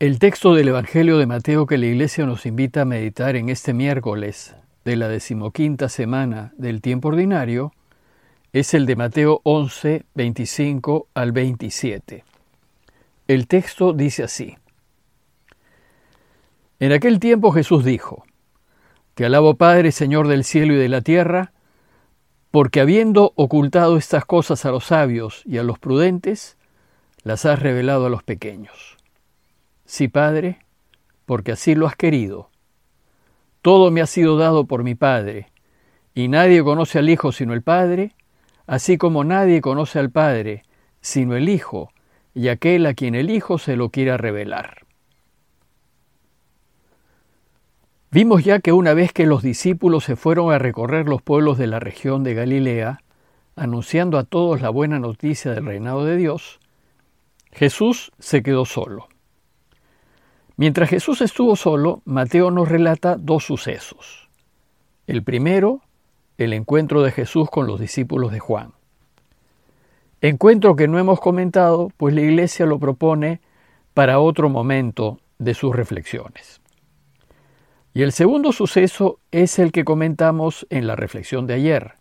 [0.00, 3.74] El texto del Evangelio de Mateo que la Iglesia nos invita a meditar en este
[3.74, 7.74] miércoles de la decimoquinta semana del tiempo ordinario
[8.54, 12.24] es el de Mateo 11, 25 al 27.
[13.28, 14.56] El texto dice así.
[16.78, 18.24] En aquel tiempo Jesús dijo,
[19.12, 21.52] Te alabo Padre, Señor del cielo y de la tierra,
[22.50, 26.56] porque habiendo ocultado estas cosas a los sabios y a los prudentes,
[27.22, 28.96] las has revelado a los pequeños.
[29.90, 30.60] Sí, Padre,
[31.26, 32.48] porque así lo has querido.
[33.60, 35.48] Todo me ha sido dado por mi Padre,
[36.14, 38.14] y nadie conoce al Hijo sino el Padre,
[38.68, 40.62] así como nadie conoce al Padre
[41.00, 41.90] sino el Hijo,
[42.34, 44.86] y aquel a quien el Hijo se lo quiera revelar.
[48.12, 51.66] Vimos ya que una vez que los discípulos se fueron a recorrer los pueblos de
[51.66, 53.02] la región de Galilea,
[53.56, 56.60] anunciando a todos la buena noticia del reinado de Dios,
[57.50, 59.09] Jesús se quedó solo.
[60.60, 64.28] Mientras Jesús estuvo solo, Mateo nos relata dos sucesos.
[65.06, 65.80] El primero,
[66.36, 68.72] el encuentro de Jesús con los discípulos de Juan.
[70.20, 73.40] Encuentro que no hemos comentado, pues la Iglesia lo propone
[73.94, 76.60] para otro momento de sus reflexiones.
[77.94, 81.94] Y el segundo suceso es el que comentamos en la reflexión de ayer,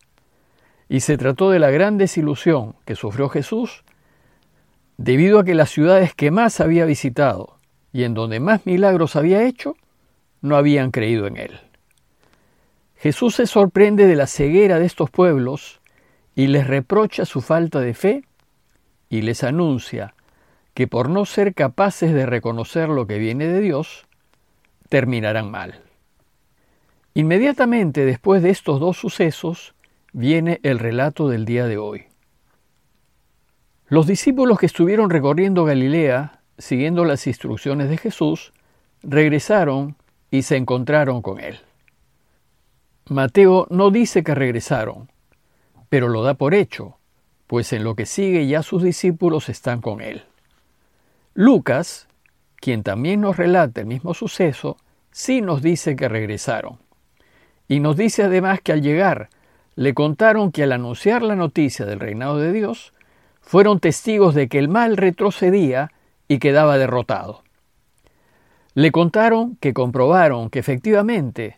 [0.90, 3.86] y se trató de la gran desilusión que sufrió Jesús
[4.98, 7.59] debido a que las ciudades que más había visitado,
[7.92, 9.76] y en donde más milagros había hecho,
[10.42, 11.60] no habían creído en él.
[12.96, 15.80] Jesús se sorprende de la ceguera de estos pueblos
[16.36, 18.24] y les reprocha su falta de fe
[19.10, 20.14] y les anuncia
[20.74, 24.06] que por no ser capaces de reconocer lo que viene de Dios,
[24.88, 25.82] terminarán mal.
[27.14, 29.74] Inmediatamente después de estos dos sucesos
[30.14, 32.06] viene el relato del día de hoy.
[33.88, 38.54] Los discípulos que estuvieron recorriendo Galilea siguiendo las instrucciones de Jesús,
[39.02, 39.96] regresaron
[40.30, 41.60] y se encontraron con él.
[43.08, 45.10] Mateo no dice que regresaron,
[45.90, 46.98] pero lo da por hecho,
[47.48, 50.24] pues en lo que sigue ya sus discípulos están con él.
[51.34, 52.08] Lucas,
[52.58, 54.78] quien también nos relata el mismo suceso,
[55.12, 56.78] sí nos dice que regresaron.
[57.68, 59.30] Y nos dice además que al llegar
[59.76, 62.94] le contaron que al anunciar la noticia del reinado de Dios,
[63.42, 65.92] fueron testigos de que el mal retrocedía
[66.30, 67.44] y quedaba derrotado.
[68.76, 71.58] Le contaron que comprobaron que efectivamente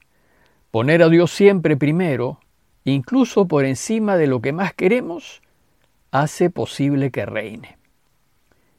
[0.71, 2.39] poner a Dios siempre primero,
[2.85, 5.41] incluso por encima de lo que más queremos,
[6.09, 7.77] hace posible que reine.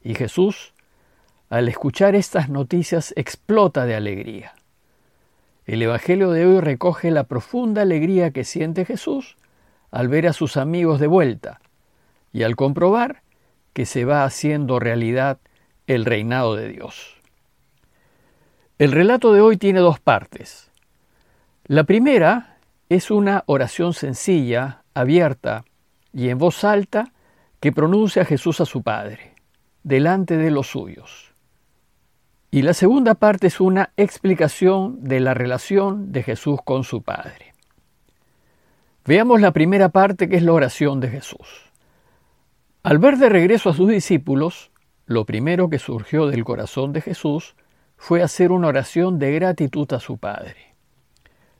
[0.03, 0.73] Y Jesús,
[1.49, 4.53] al escuchar estas noticias, explota de alegría.
[5.65, 9.37] El Evangelio de hoy recoge la profunda alegría que siente Jesús
[9.91, 11.61] al ver a sus amigos de vuelta
[12.33, 13.21] y al comprobar
[13.73, 15.37] que se va haciendo realidad
[15.87, 17.15] el reinado de Dios.
[18.79, 20.71] El relato de hoy tiene dos partes.
[21.65, 22.57] La primera
[22.89, 25.63] es una oración sencilla, abierta
[26.11, 27.11] y en voz alta
[27.59, 29.35] que pronuncia Jesús a su Padre,
[29.83, 31.33] delante de los suyos.
[32.51, 37.53] Y la segunda parte es una explicación de la relación de Jesús con su Padre.
[39.05, 41.71] Veamos la primera parte que es la oración de Jesús.
[42.83, 44.71] Al ver de regreso a sus discípulos,
[45.05, 47.55] lo primero que surgió del corazón de Jesús
[47.97, 50.75] fue hacer una oración de gratitud a su Padre.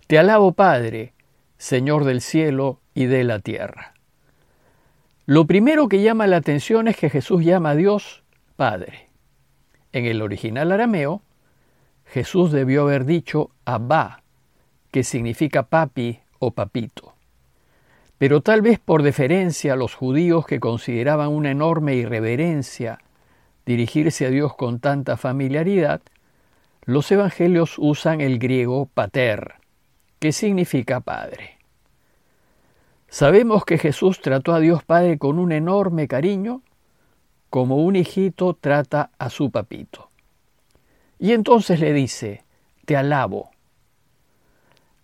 [0.07, 1.13] Te alabo, Padre,
[1.57, 3.93] Señor del cielo y de la tierra.
[5.25, 8.23] Lo primero que llama la atención es que Jesús llama a Dios
[8.55, 9.09] Padre.
[9.93, 11.21] En el original arameo,
[12.05, 14.23] Jesús debió haber dicho Abba,
[14.91, 17.15] que significa papi o papito.
[18.17, 22.99] Pero tal vez por deferencia a los judíos que consideraban una enorme irreverencia
[23.65, 26.01] dirigirse a Dios con tanta familiaridad,
[26.85, 29.55] los evangelios usan el griego pater,
[30.19, 31.57] que significa padre.
[33.13, 36.63] Sabemos que Jesús trató a Dios Padre con un enorme cariño,
[37.51, 40.09] como un hijito trata a su papito.
[41.19, 42.43] Y entonces le dice,
[42.85, 43.51] te alabo.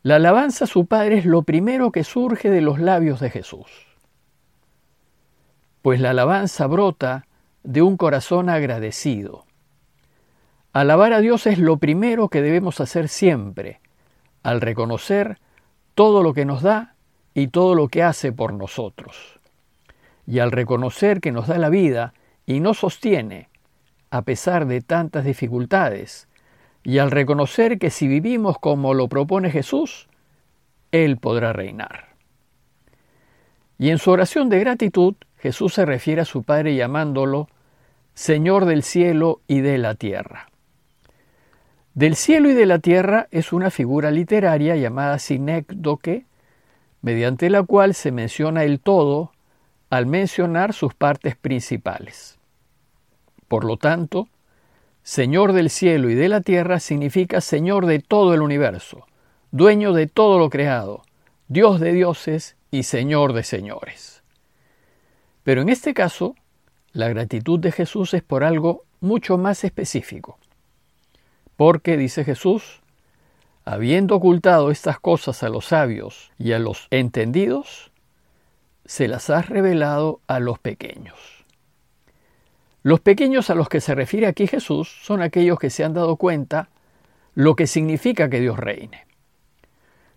[0.01, 3.69] La alabanza a su Padre es lo primero que surge de los labios de Jesús.
[5.83, 7.27] Pues la alabanza brota
[7.63, 9.45] de un corazón agradecido.
[10.71, 13.79] Alabar a Dios es lo primero que debemos hacer siempre,
[14.43, 15.39] al reconocer
[15.95, 16.95] todo lo que nos da
[17.33, 19.39] y todo lo que hace por nosotros.
[20.27, 22.13] Y al reconocer que nos da la vida
[22.45, 23.49] y nos sostiene,
[24.11, 26.27] a pesar de tantas dificultades,
[26.83, 30.07] y al reconocer que si vivimos como lo propone Jesús,
[30.91, 32.09] Él podrá reinar.
[33.77, 37.47] Y en su oración de gratitud, Jesús se refiere a su Padre llamándolo
[38.13, 40.49] Señor del cielo y de la tierra.
[41.93, 46.25] Del cielo y de la tierra es una figura literaria llamada sinécdoque,
[47.01, 49.31] mediante la cual se menciona el todo
[49.89, 52.37] al mencionar sus partes principales.
[53.47, 54.27] Por lo tanto,
[55.03, 59.07] Señor del cielo y de la tierra significa Señor de todo el universo,
[59.51, 61.03] dueño de todo lo creado,
[61.47, 64.18] Dios de dioses y Señor de señores.
[65.49, 66.35] Pero en este caso,
[66.91, 70.37] la gratitud de Jesús es por algo mucho más específico.
[71.55, 72.83] Porque, dice Jesús,
[73.65, 77.91] habiendo ocultado estas cosas a los sabios y a los entendidos,
[78.85, 81.17] se las has revelado a los pequeños.
[82.83, 86.17] Los pequeños a los que se refiere aquí Jesús son aquellos que se han dado
[86.17, 86.69] cuenta
[87.33, 89.07] lo que significa que Dios reine.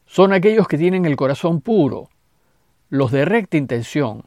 [0.05, 2.11] Son aquellos que tienen el corazón puro,
[2.91, 4.25] los de recta intención,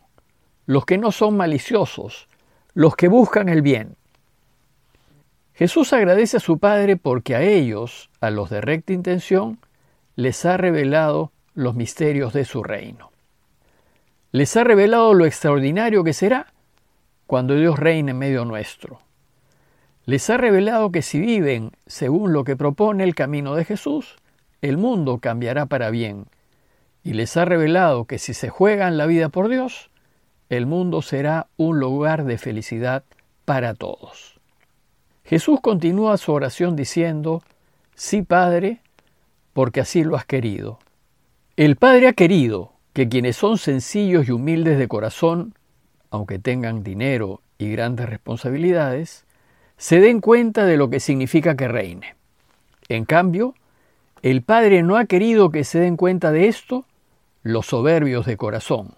[0.65, 2.27] los que no son maliciosos,
[2.73, 3.95] los que buscan el bien.
[5.53, 9.59] Jesús agradece a su Padre porque a ellos, a los de recta intención,
[10.15, 13.11] les ha revelado los misterios de su reino.
[14.31, 16.47] Les ha revelado lo extraordinario que será
[17.25, 18.99] cuando Dios reine en medio nuestro.
[20.05, 24.17] Les ha revelado que si viven según lo que propone el camino de Jesús,
[24.61, 26.25] el mundo cambiará para bien.
[27.03, 29.89] Y les ha revelado que si se juegan la vida por Dios,
[30.49, 33.03] el mundo será un lugar de felicidad
[33.45, 34.39] para todos.
[35.23, 37.41] Jesús continúa su oración diciendo,
[37.95, 38.81] Sí, Padre,
[39.53, 40.79] porque así lo has querido.
[41.55, 45.53] El Padre ha querido que quienes son sencillos y humildes de corazón
[46.15, 49.25] aunque tengan dinero y grandes responsabilidades,
[49.77, 52.15] se den cuenta de lo que significa que reine.
[52.87, 53.53] En cambio,
[54.21, 56.85] el Padre no ha querido que se den cuenta de esto
[57.43, 58.95] los soberbios de corazón,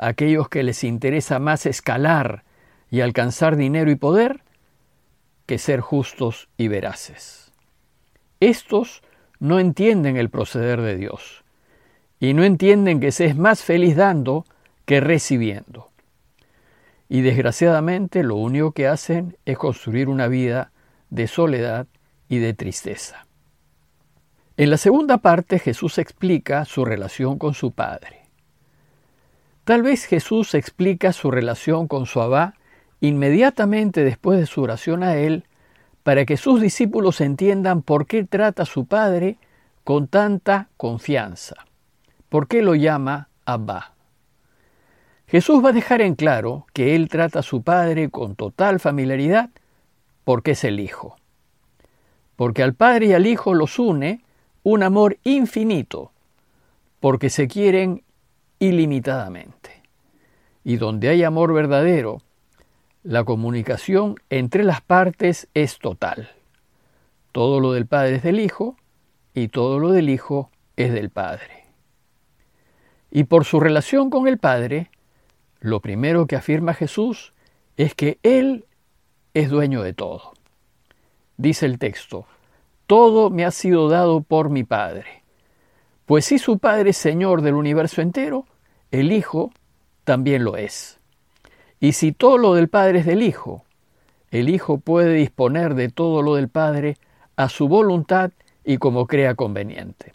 [0.00, 2.44] aquellos que les interesa más escalar
[2.90, 4.40] y alcanzar dinero y poder
[5.46, 7.52] que ser justos y veraces.
[8.40, 9.02] Estos
[9.38, 11.44] no entienden el proceder de Dios
[12.18, 14.44] y no entienden que se es más feliz dando
[14.86, 15.90] que recibiendo
[17.10, 20.70] y desgraciadamente lo único que hacen es construir una vida
[21.10, 21.88] de soledad
[22.28, 23.26] y de tristeza.
[24.56, 28.19] En la segunda parte Jesús explica su relación con su Padre.
[29.70, 32.54] Tal vez Jesús explica su relación con su Abba
[33.00, 35.44] inmediatamente después de su oración a él
[36.02, 39.38] para que sus discípulos entiendan por qué trata a su Padre
[39.84, 41.54] con tanta confianza,
[42.28, 43.92] por qué lo llama Abba.
[45.28, 49.50] Jesús va a dejar en claro que Él trata a su Padre con total familiaridad
[50.24, 51.14] porque es el Hijo.
[52.34, 54.24] Porque al Padre y al Hijo los une
[54.64, 56.10] un amor infinito,
[56.98, 58.02] porque se quieren
[58.60, 59.59] ilimitadamente.
[60.64, 62.22] Y donde hay amor verdadero,
[63.02, 66.30] la comunicación entre las partes es total.
[67.32, 68.76] Todo lo del Padre es del Hijo
[69.34, 71.64] y todo lo del Hijo es del Padre.
[73.10, 74.90] Y por su relación con el Padre,
[75.60, 77.32] lo primero que afirma Jesús
[77.76, 78.66] es que Él
[79.34, 80.32] es dueño de todo.
[81.36, 82.26] Dice el texto,
[82.86, 85.22] todo me ha sido dado por mi Padre.
[86.04, 88.46] Pues si su Padre es Señor del universo entero,
[88.90, 89.52] el Hijo
[90.04, 90.98] también lo es.
[91.80, 93.64] Y si todo lo del Padre es del Hijo,
[94.30, 96.96] el Hijo puede disponer de todo lo del Padre
[97.36, 98.32] a su voluntad
[98.64, 100.12] y como crea conveniente.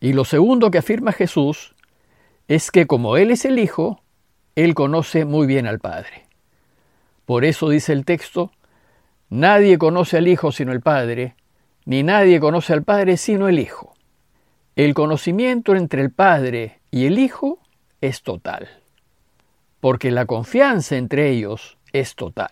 [0.00, 1.74] Y lo segundo que afirma Jesús
[2.48, 4.00] es que como Él es el Hijo,
[4.56, 6.26] él conoce muy bien al Padre.
[7.24, 8.50] Por eso dice el texto,
[9.28, 11.36] nadie conoce al Hijo sino el Padre,
[11.84, 13.94] ni nadie conoce al Padre sino el Hijo.
[14.74, 17.59] El conocimiento entre el Padre y el Hijo
[18.00, 18.68] es total,
[19.80, 22.50] porque la confianza entre ellos es total.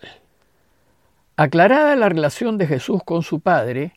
[1.35, 3.93] Aclarada la relación de Jesús con su Padre,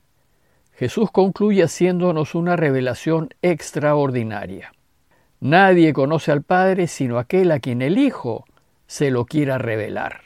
[0.75, 4.73] Jesús concluye haciéndonos una revelación extraordinaria.
[5.40, 8.44] Nadie conoce al Padre sino aquel a quien el Hijo
[8.87, 10.21] se lo quiera revelar.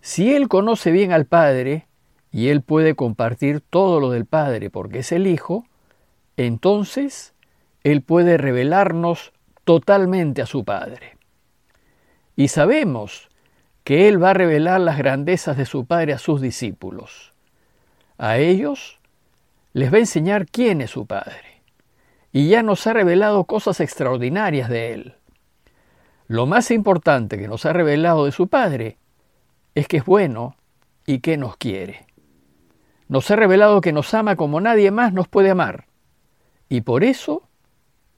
[0.00, 1.86] Si Él conoce bien al Padre,
[2.36, 5.64] y Él puede compartir todo lo del Padre porque es el Hijo,
[6.36, 7.34] entonces
[7.82, 9.32] Él puede revelarnos
[9.66, 11.18] totalmente a su Padre.
[12.36, 13.28] Y sabemos
[13.82, 17.32] que Él va a revelar las grandezas de su Padre a sus discípulos.
[18.16, 19.00] A ellos
[19.72, 21.62] les va a enseñar quién es su Padre
[22.30, 25.14] y ya nos ha revelado cosas extraordinarias de Él.
[26.28, 28.98] Lo más importante que nos ha revelado de su Padre
[29.74, 30.54] es que es bueno
[31.06, 32.06] y que nos quiere.
[33.08, 35.86] Nos ha revelado que nos ama como nadie más nos puede amar
[36.68, 37.42] y por eso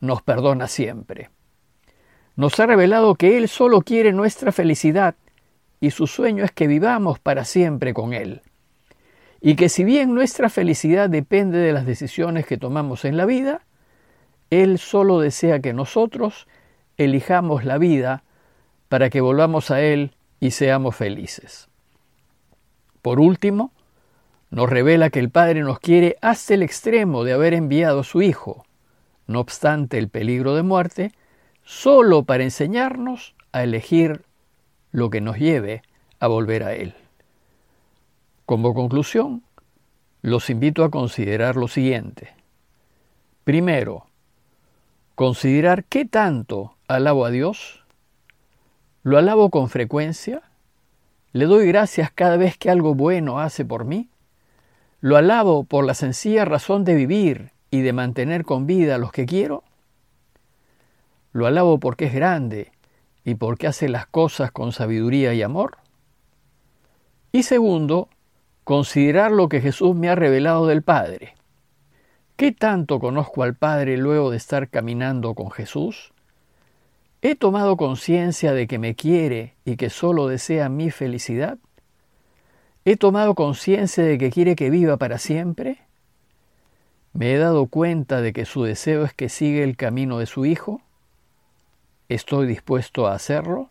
[0.01, 1.31] nos perdona siempre.
[2.39, 5.17] Nos ha revelado que Él solo quiere nuestra felicidad
[5.81, 8.43] y su sueño es que vivamos para siempre con Él.
[9.41, 13.63] y que si bien nuestra felicidad depende de las decisiones que tomamos en la vida,
[14.51, 16.47] Él solo desea que nosotros
[16.97, 18.23] elijamos la vida
[18.89, 21.69] para que volvamos a Él y seamos felices.
[23.03, 23.73] Por último,
[24.51, 28.23] nos revela que el Padre nos quiere hasta el extremo de haber enviado a su
[28.23, 28.65] Hijo,
[29.27, 31.13] no obstante el peligro de muerte,
[31.69, 34.25] solo para enseñarnos a elegir
[34.91, 35.83] lo que nos lleve
[36.19, 36.95] a volver a Él.
[38.47, 39.43] Como conclusión,
[40.23, 42.31] los invito a considerar lo siguiente.
[43.45, 44.07] Primero,
[45.15, 47.85] considerar qué tanto alabo a Dios.
[49.03, 50.41] ¿Lo alabo con frecuencia?
[51.35, 54.09] ¿Le doy gracias cada vez que algo bueno hace por mí?
[55.03, 59.13] ¿Lo alabo por la sencilla razón de vivir y de mantener con vida a los
[59.13, 59.65] que quiero?
[61.33, 62.73] ¿Lo alabo porque es grande
[63.25, 65.79] y porque hace las cosas con sabiduría y amor?
[67.33, 68.09] Y segundo,
[68.65, 71.35] considerar lo que Jesús me ha revelado del Padre.
[72.37, 76.13] ¿Qué tanto conozco al Padre luego de estar caminando con Jesús?
[77.21, 81.59] ¿He tomado conciencia de que me quiere y que solo desea mi felicidad?
[82.85, 85.81] ¿He tomado conciencia de que quiere que viva para siempre?
[87.13, 90.47] ¿Me he dado cuenta de que su deseo es que siga el camino de su
[90.47, 90.81] Hijo?
[92.09, 93.71] ¿Estoy dispuesto a hacerlo?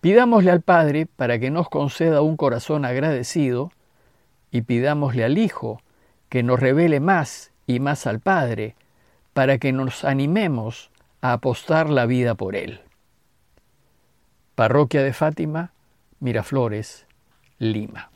[0.00, 3.72] Pidámosle al Padre para que nos conceda un corazón agradecido
[4.50, 5.80] y pidámosle al Hijo
[6.28, 8.76] que nos revele más y más al Padre
[9.32, 12.80] para que nos animemos a apostar la vida por Él.
[14.54, 15.72] Parroquia de Fátima,
[16.20, 17.06] Miraflores,
[17.58, 18.10] Lima.